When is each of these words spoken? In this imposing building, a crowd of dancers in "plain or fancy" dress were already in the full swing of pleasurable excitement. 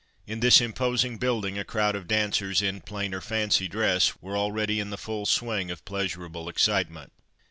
In 0.25 0.39
this 0.39 0.61
imposing 0.61 1.19
building, 1.19 1.59
a 1.59 1.63
crowd 1.63 1.95
of 1.95 2.07
dancers 2.07 2.63
in 2.63 2.81
"plain 2.81 3.13
or 3.13 3.21
fancy" 3.21 3.67
dress 3.67 4.19
were 4.19 4.35
already 4.35 4.79
in 4.79 4.89
the 4.89 4.97
full 4.97 5.27
swing 5.27 5.69
of 5.69 5.85
pleasurable 5.85 6.49
excitement. 6.49 7.13